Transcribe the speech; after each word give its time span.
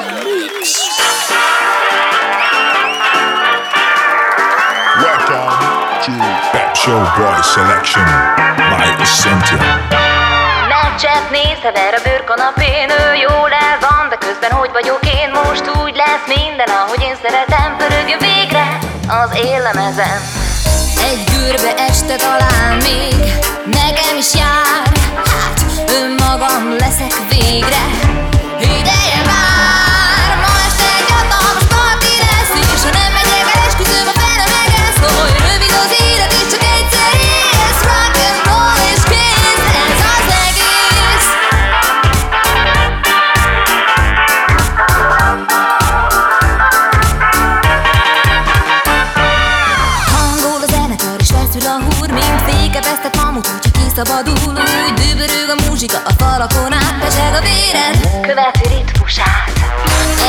the 0.00 0.12
mix. 0.24 0.98
Welcome 5.00 5.52
Show 6.74 7.00
Boy 7.16 7.40
Selection 7.42 8.06
by 8.70 8.86
Essentia. 9.00 9.58
Megcsetnézted 10.68 11.76
erre 11.76 11.96
a 11.96 12.02
bőrkanapén, 12.04 12.90
ő 12.90 13.14
jól 13.14 13.50
el 13.50 13.78
van, 13.80 14.08
de 14.08 14.16
közben 14.16 14.50
hogy 14.50 14.70
vagyok 14.72 14.98
én, 15.04 15.30
most 15.30 15.64
úgy 15.82 15.96
lesz 15.96 16.26
minden, 16.36 16.68
ahogy 16.68 17.02
én 17.02 17.16
szeretem, 17.22 17.76
pörögjön 17.76 18.18
végre 18.18 18.78
az 19.08 19.30
élemezem. 19.34 20.18
Egy 21.10 21.24
gürbe 21.30 21.74
este 21.76 22.16
talán 22.16 22.76
még 22.76 23.14
nekem 23.64 24.16
is 24.18 24.34
jár, 24.34 24.82
hát 25.14 25.60
önmagam 26.00 26.76
leszek 26.78 27.14
végre. 27.28 28.05
megszabadul 53.96 54.62
Úgy 54.86 54.94
dübörög 54.94 55.48
a 55.56 55.68
muzsika 55.68 55.98
a 56.04 56.12
falakon 56.18 56.72
át 56.72 56.98
Peseg 57.00 57.34
a 57.34 57.40
véred, 57.40 58.20
követi 58.20 58.68
ritmusát. 58.74 59.50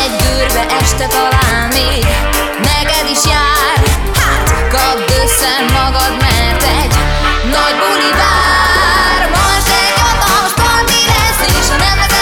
Egy 0.03 0.13
görbe 0.23 0.75
este 0.79 1.07
talán 1.07 1.67
még 1.67 2.05
neked 2.69 3.07
is 3.11 3.23
jár. 3.25 3.79
Hát 4.19 4.67
kapd 4.73 5.09
össze 5.23 5.51
magad, 5.73 6.13
mert 6.19 6.63
egy 6.63 6.93
nagy 7.55 7.75
buli 7.81 8.11
vár. 8.21 9.19
Most 9.37 9.69
egy 9.79 9.93
hatalmas 10.01 10.53
parti 10.61 11.01
lesz, 11.11 11.41
és 11.59 11.69
ha 11.69 11.77
nem 11.77 11.97
lesz 11.97 12.16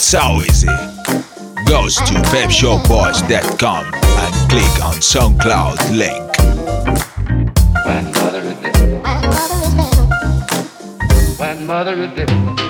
so 0.00 0.40
easy. 0.40 0.66
Go 1.66 1.86
to 1.86 2.14
pepshowboys.com 2.32 3.84
and 3.84 4.50
click 4.50 4.84
on 4.84 4.94
SoundCloud 4.94 5.90
link. 5.94 6.38
When 7.84 8.12
mother 8.12 8.40
is 8.40 8.56
dead. 8.60 8.76
When 11.38 11.66
mother 11.66 12.02
is 12.02 12.14
dead. 12.16 12.69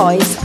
Boys. 0.00 0.39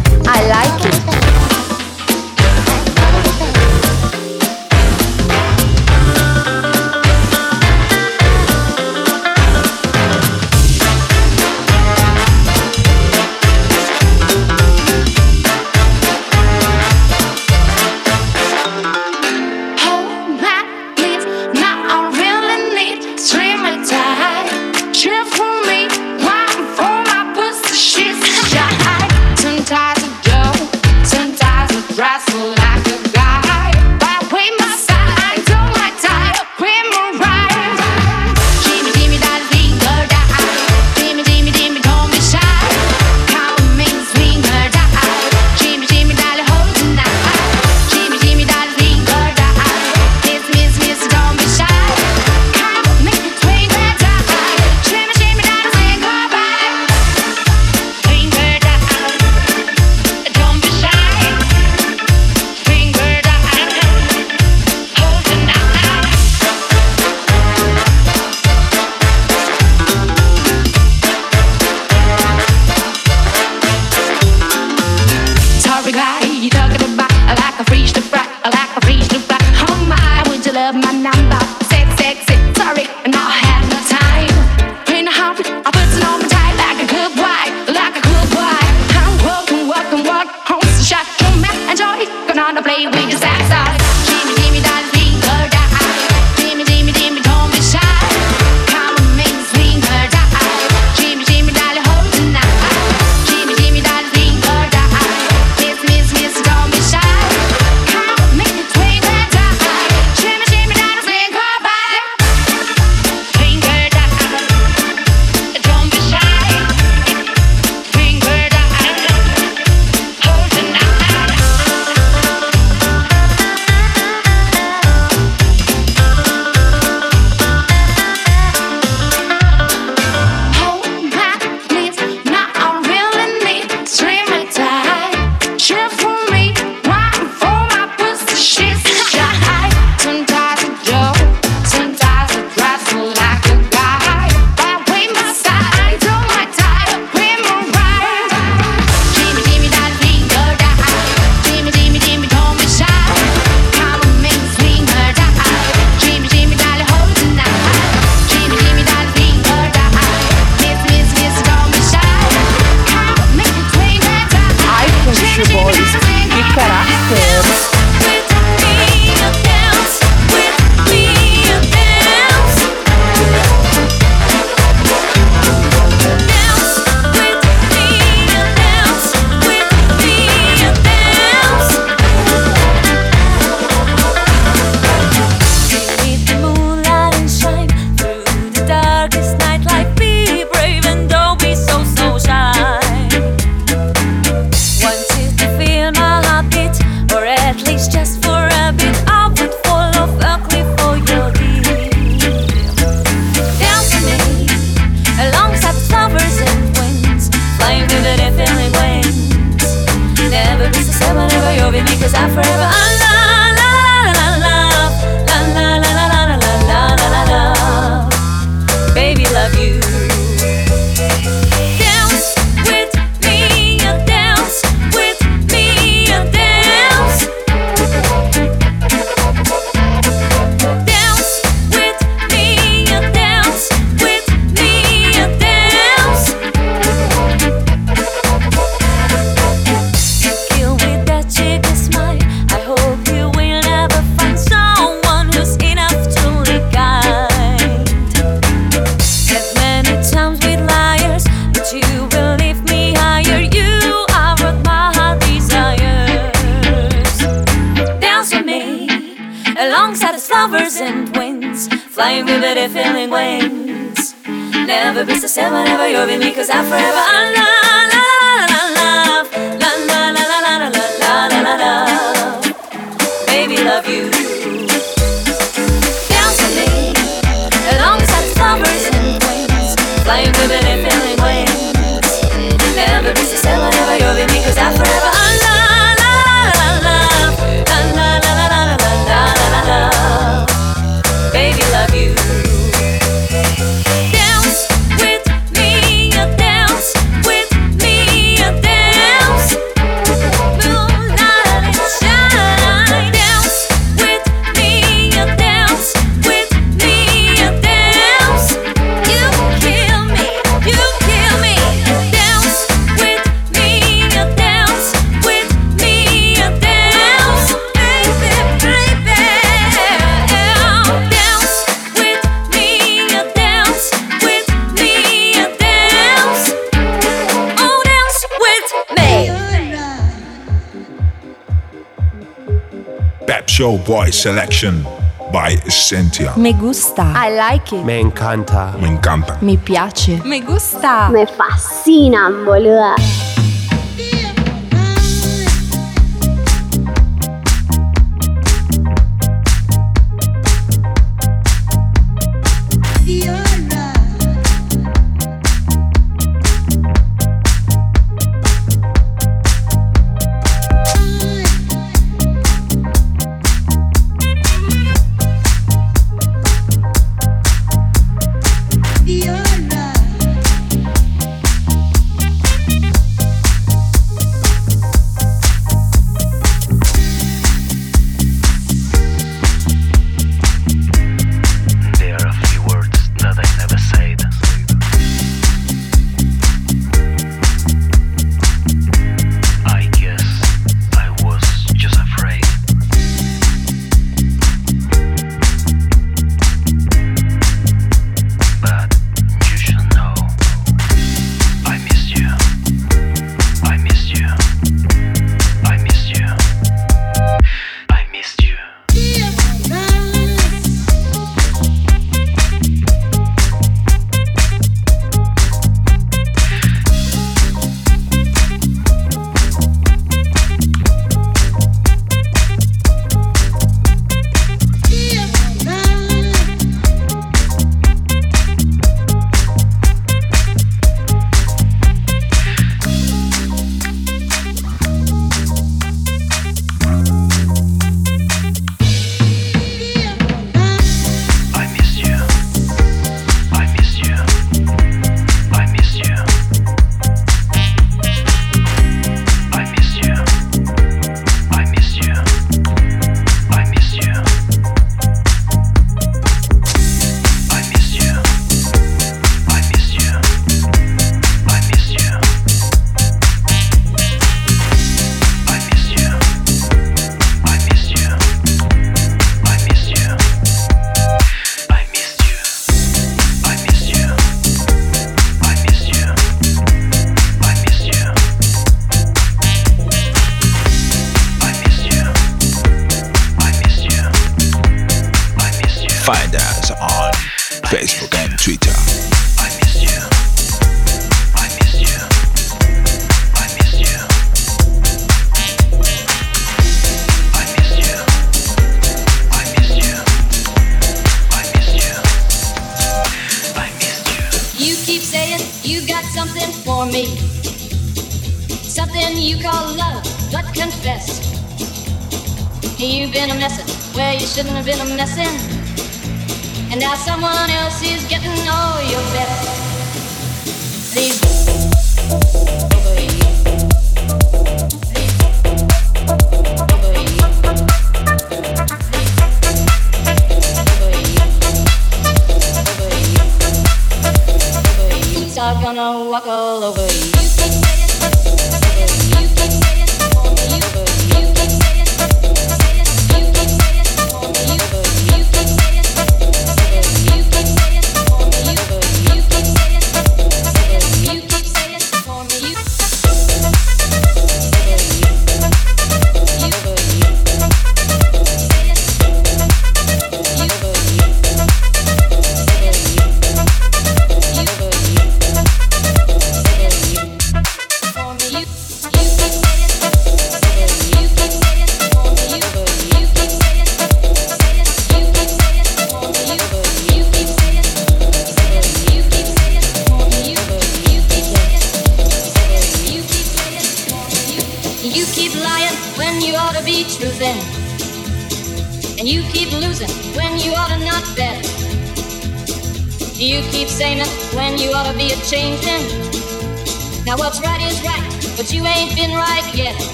Showboy 333.56 334.12
Selection 334.12 334.84
by 335.32 335.52
Essentia. 335.66 336.34
Me 336.38 336.52
gusta. 336.52 337.04
I 337.16 337.30
like 337.30 337.72
it. 337.72 337.86
Me 337.86 338.02
encanta. 338.02 338.78
Me 338.82 338.90
encanta. 338.90 339.42
Me 339.42 339.56
piace. 339.56 340.22
Me 340.26 340.42
gusta. 340.42 341.10
Me 341.10 341.26
fascina, 341.26 342.30
boluda. 342.44 342.96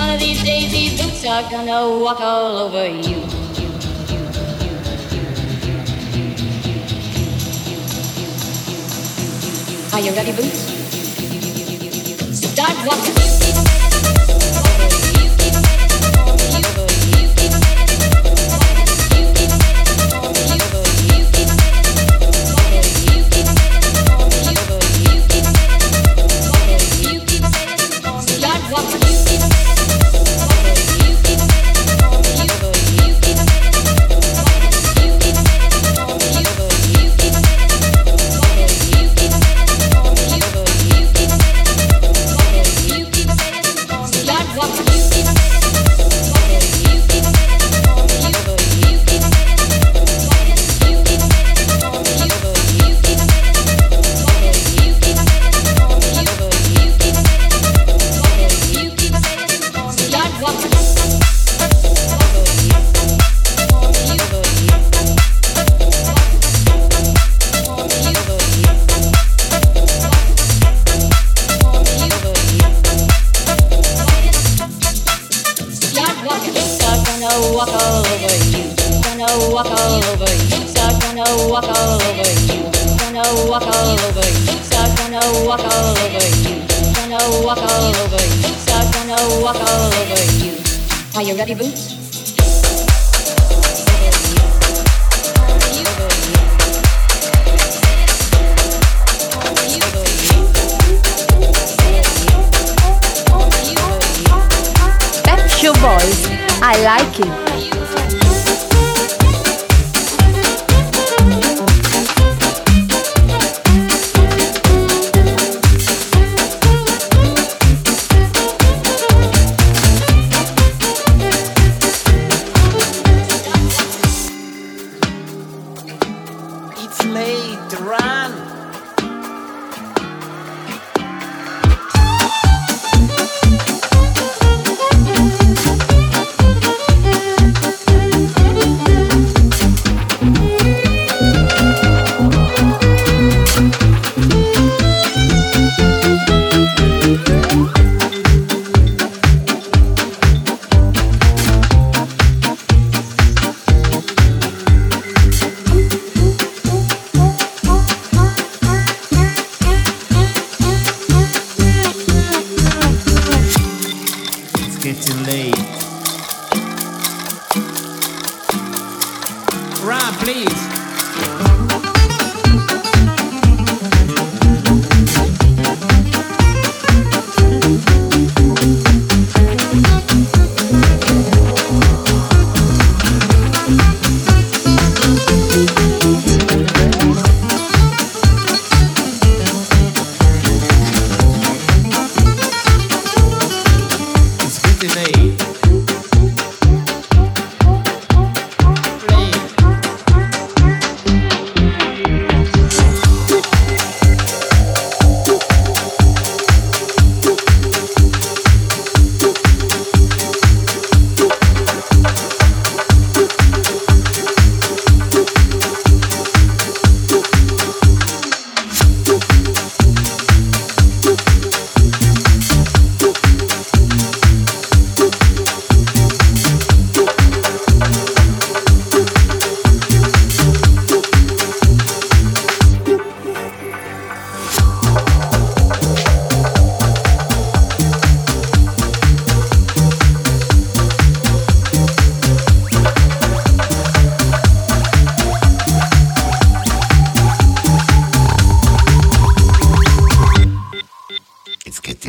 One 0.00 0.08
of 0.14 0.18
these 0.18 0.42
days 0.42 0.72
these 0.72 0.98
boots 0.98 1.26
are 1.26 1.42
gonna 1.50 1.98
walk 2.00 2.20
all 2.20 2.56
over 2.56 2.86
you. 2.88 3.20
Are 9.92 10.00
you 10.00 10.12
ready, 10.16 10.32
boots? 10.32 10.60
Start 12.32 12.86
walking. 12.86 13.29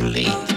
leave. 0.08 0.51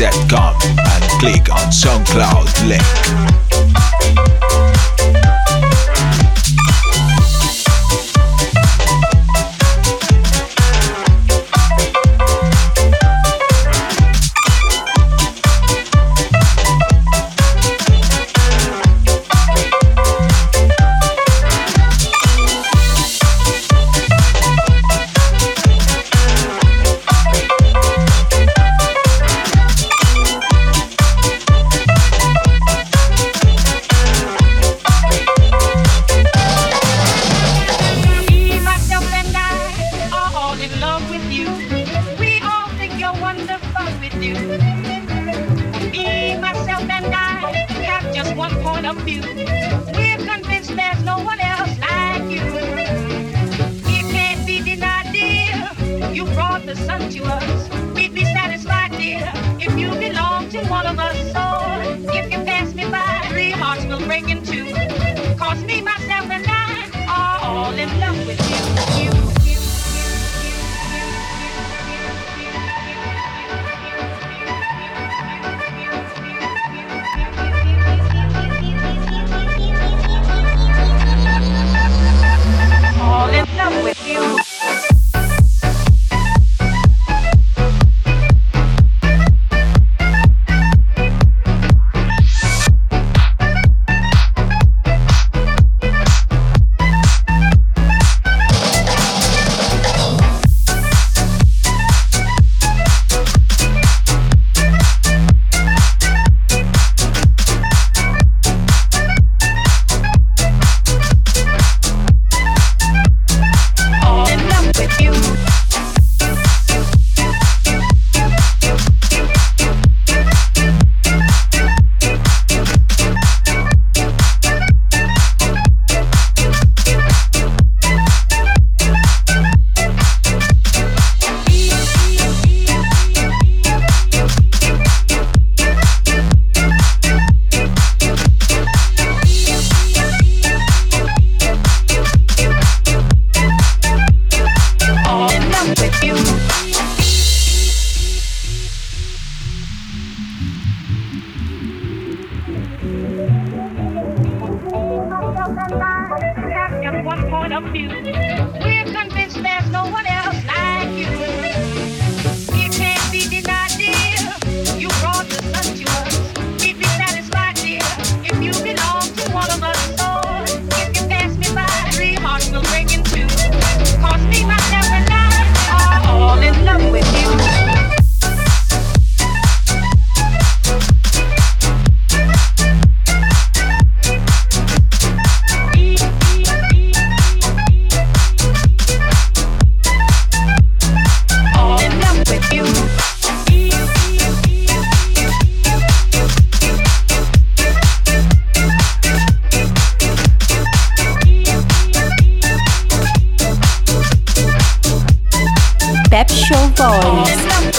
pepshowboys.com 0.00 0.54
and 0.78 1.04
click 1.20 1.50
on 1.50 1.70
SoundCloud 1.70 2.68
link. 2.68 3.49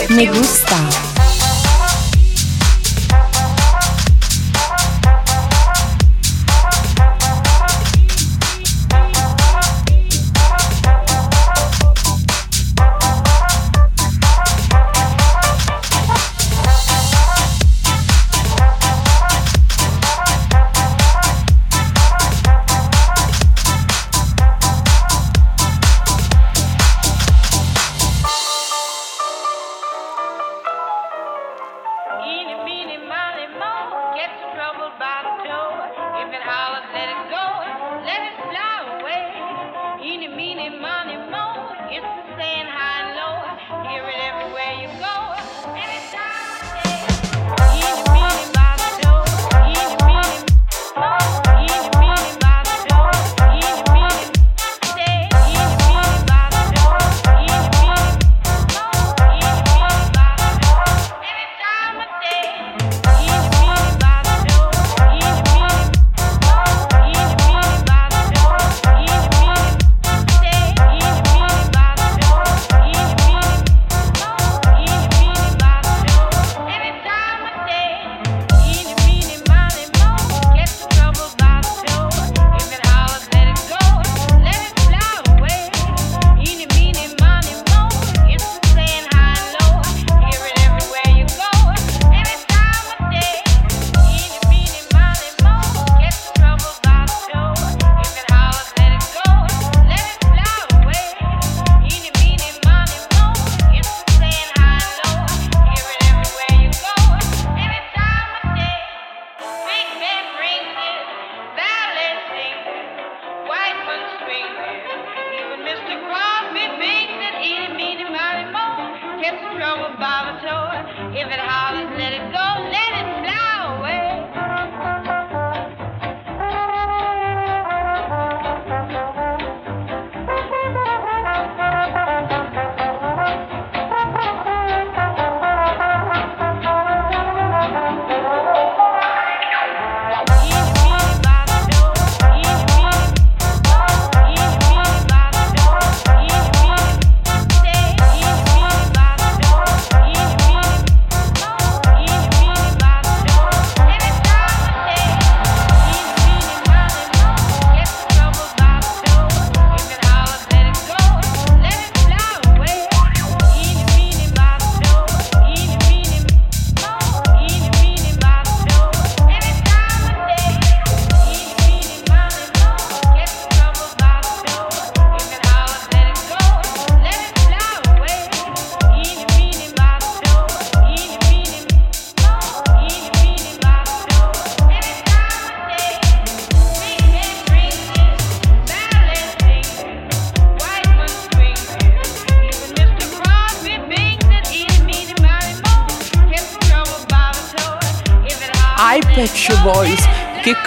Me 0.09 0.27
gusta. 0.27 1.00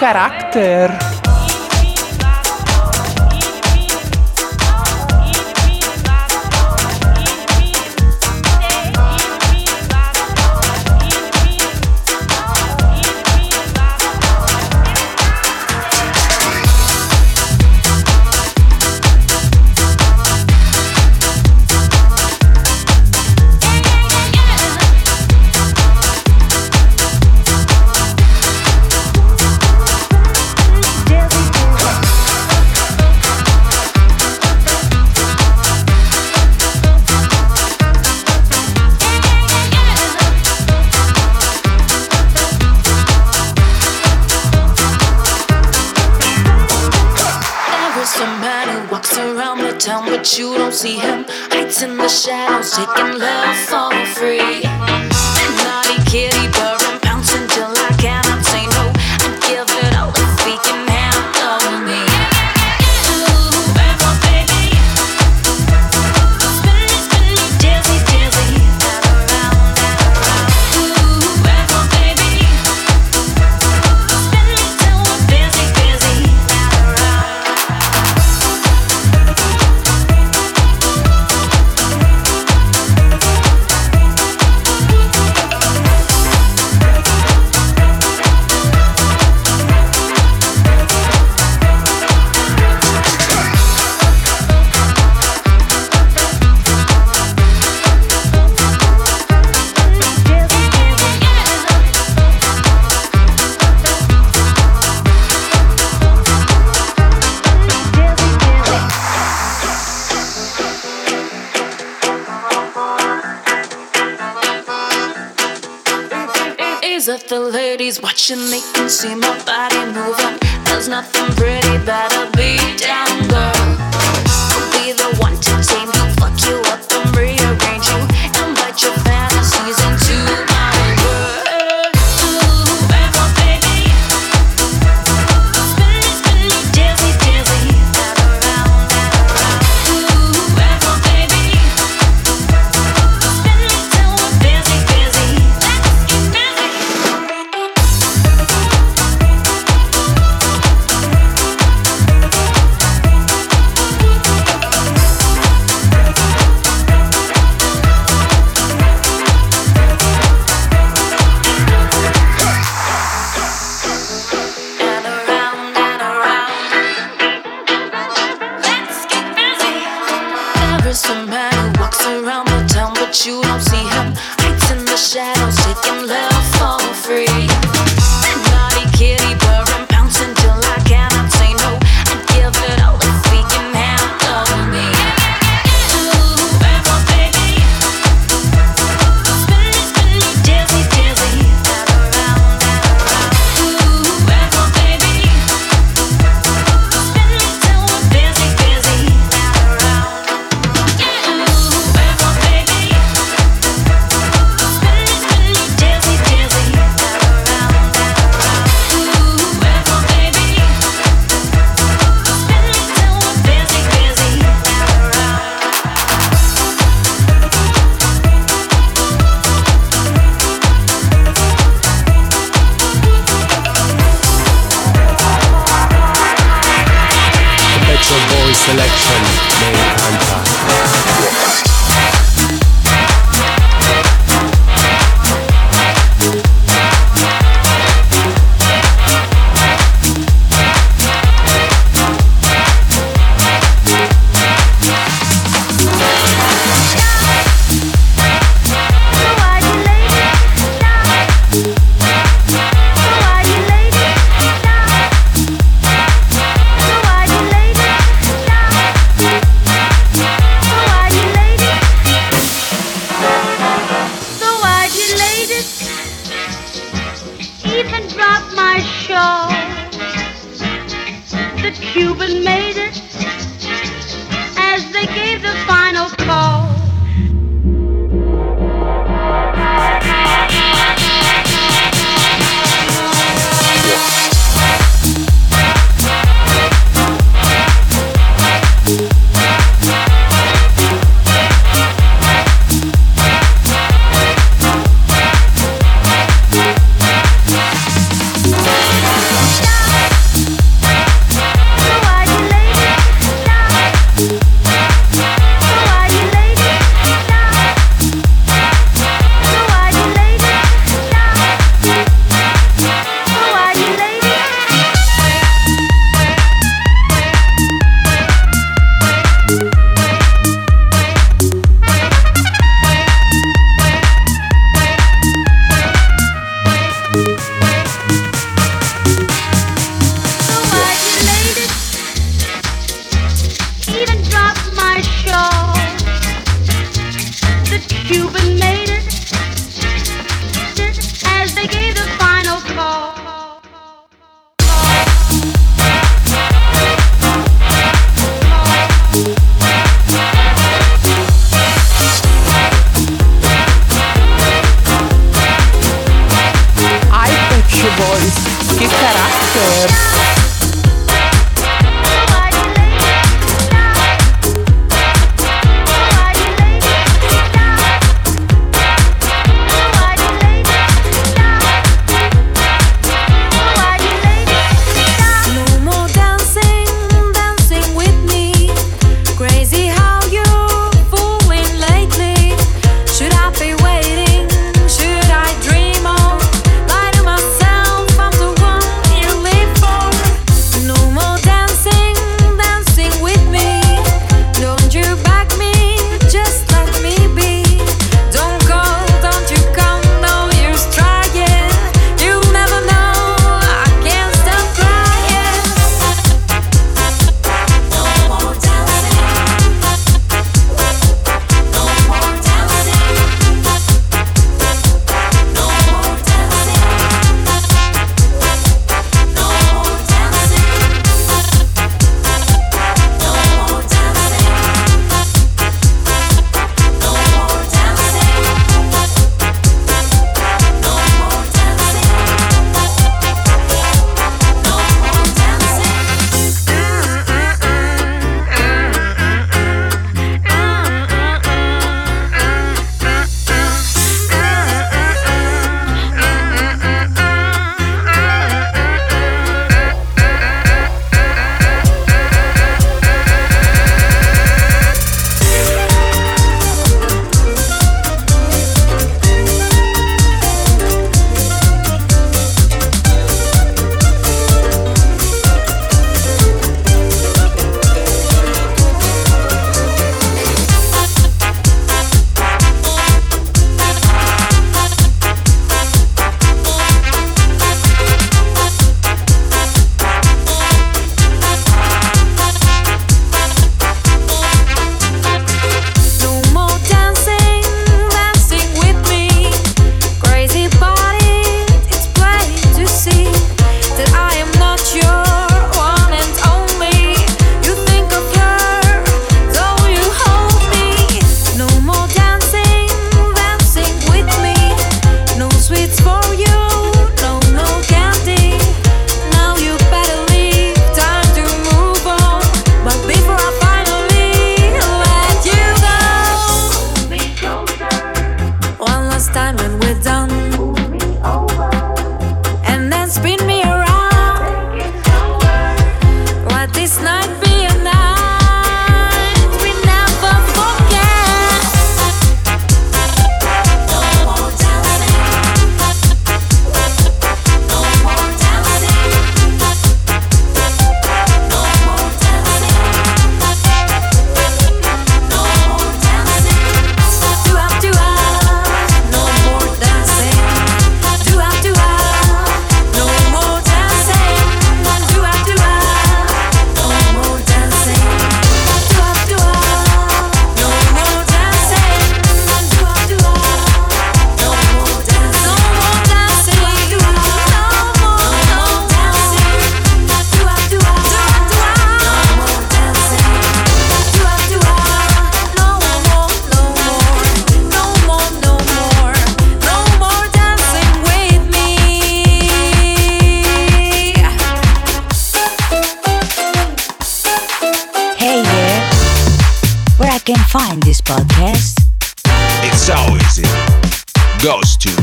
Charakter. 0.05 1.14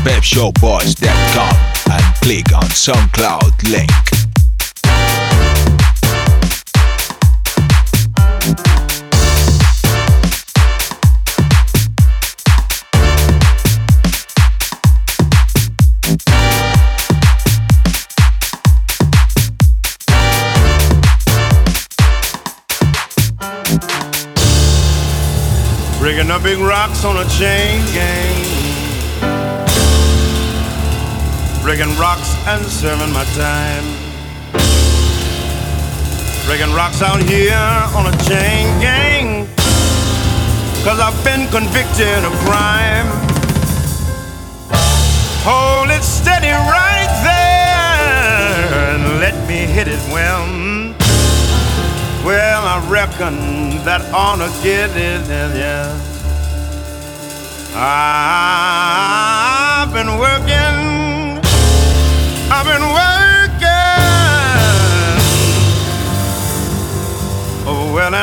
webshowboys.com 0.03 1.93
and 1.93 2.15
click 2.15 2.53
on 2.53 2.63
SoundCloud 2.63 3.71
link. 3.71 3.89
Bringing 25.99 26.29
up 26.29 26.43
big 26.43 26.59
rocks 26.59 27.05
on 27.05 27.15
a 27.17 27.29
chain 27.29 27.85
gang. 27.93 28.62
Breaking 31.63 31.95
rocks 31.97 32.35
and 32.45 32.61
serving 32.65 33.13
my 33.13 33.23
time. 33.35 33.85
Breaking 36.45 36.73
rocks 36.75 37.01
out 37.01 37.23
here 37.23 37.55
on 37.95 38.05
a 38.05 38.11
chain 38.27 38.67
gang. 38.81 39.47
Cause 40.83 40.99
I've 40.99 41.23
been 41.23 41.47
convicted 41.51 42.25
of 42.25 42.33
crime. 42.43 43.07
Hold 45.47 45.89
it 45.89 46.03
steady 46.03 46.51
right 46.51 47.07
there 47.23 48.93
and 48.93 49.19
let 49.21 49.47
me 49.47 49.65
hit 49.65 49.87
it 49.87 50.01
well. 50.11 50.45
Well, 52.25 52.65
I 52.65 52.79
reckon 52.89 53.79
that 53.85 54.01
ought 54.13 54.39
to 54.39 54.49
get 54.61 54.89
it, 54.97 55.25
yeah. 55.55 55.97
I've 57.75 59.91
been 59.93 60.17
working 60.19 60.92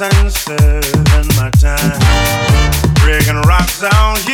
rocks 0.00 0.16
and 0.24 0.32
serving 0.32 1.36
my 1.36 1.50
time. 1.50 2.94
Breaking 2.94 3.40
rocks 3.42 3.80
down. 3.80 4.16
you. 4.26 4.33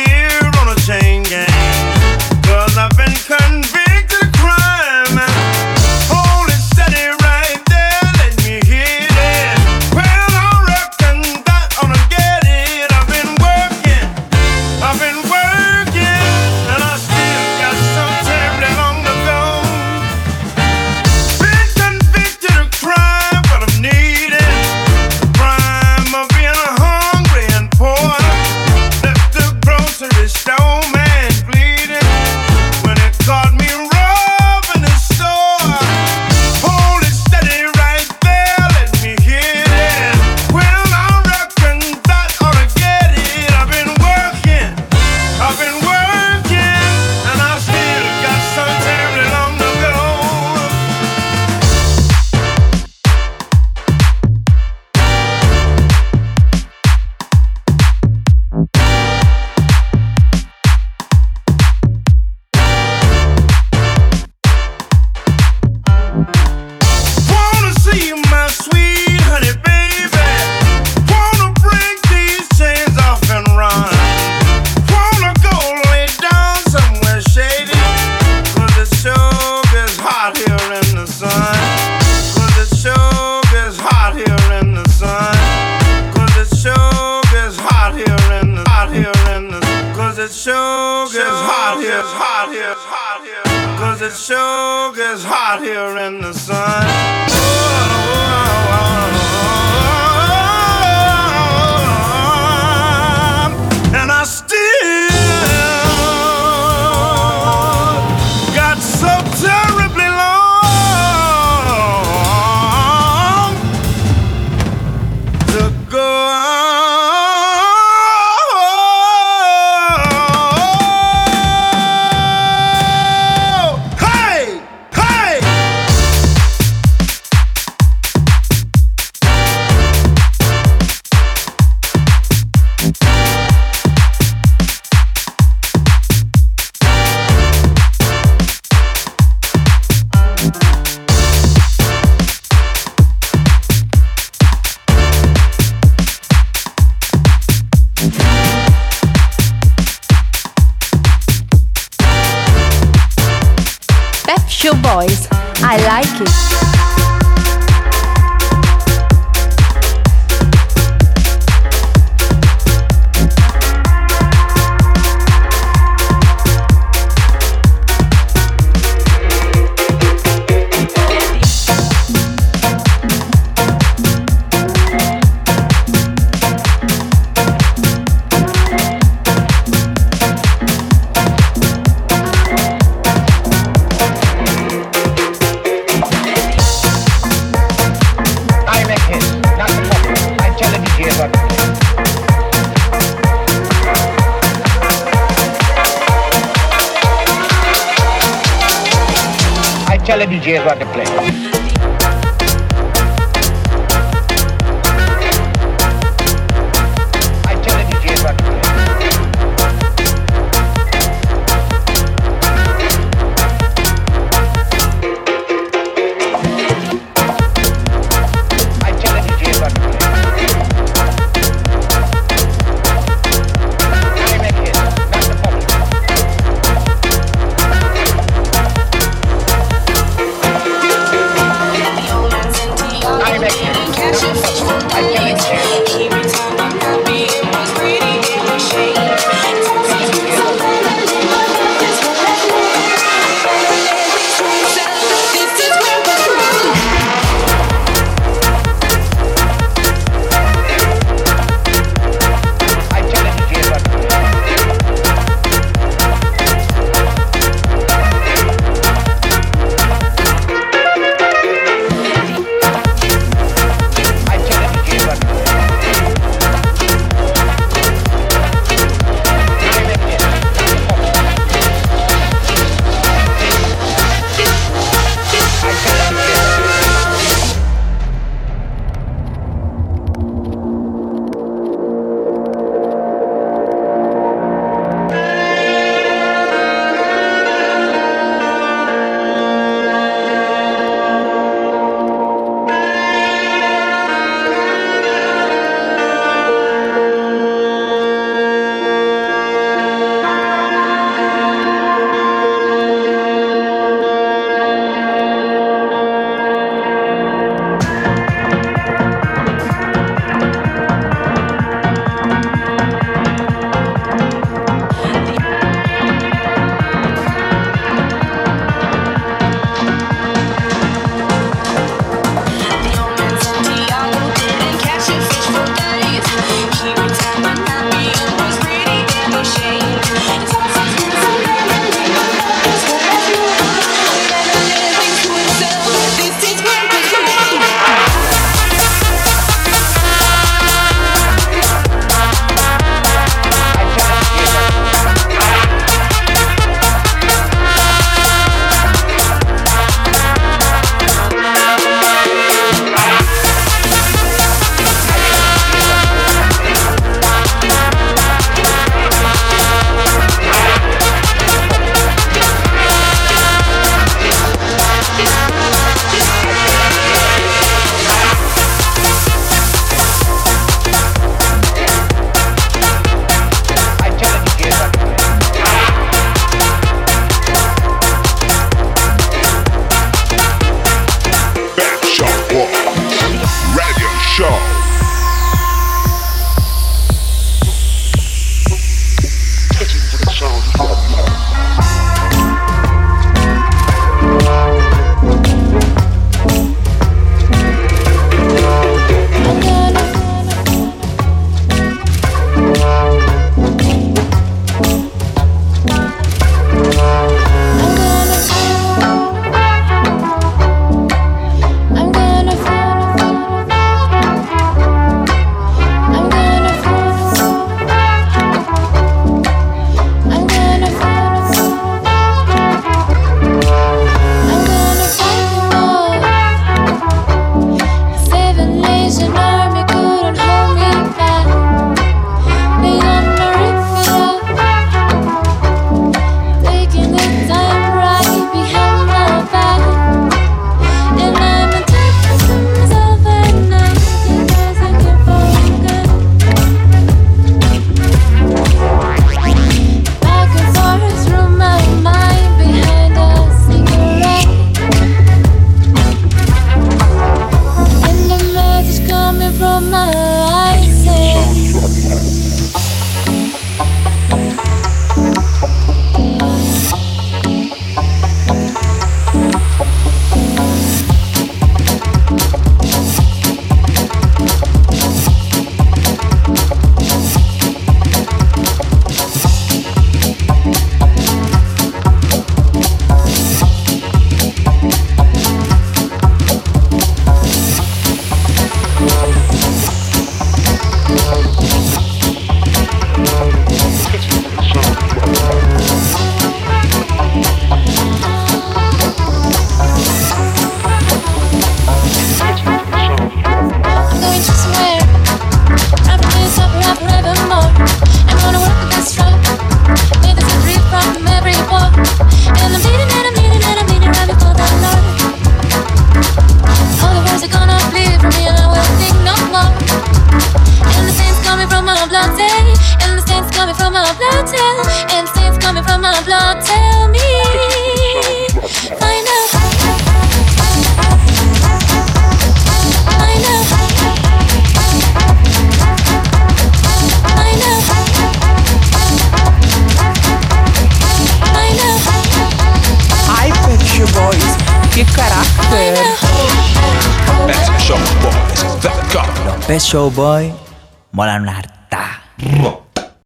Pet 549.91 550.50